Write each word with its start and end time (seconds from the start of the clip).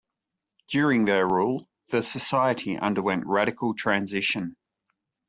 During 0.67 1.05
their 1.05 1.27
rule, 1.27 1.69
the 1.89 2.01
society 2.01 2.75
underwent 2.75 3.27
radical 3.27 3.75
transition. 3.75 4.55